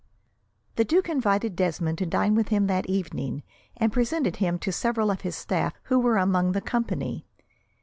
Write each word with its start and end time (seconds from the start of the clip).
The 0.77 0.83
duke 0.83 1.09
invited 1.09 1.55
Desmond 1.55 1.99
to 1.99 2.07
dine 2.07 2.33
with 2.33 2.47
him 2.47 2.65
that 2.65 2.87
evening, 2.87 3.43
and 3.77 3.93
presented 3.93 4.37
him 4.37 4.57
to 4.57 4.71
several 4.71 5.11
of 5.11 5.21
his 5.21 5.35
staff 5.35 5.75
who 5.83 5.99
were 5.99 6.17
among 6.17 6.53
the 6.53 6.59
company. 6.61 7.27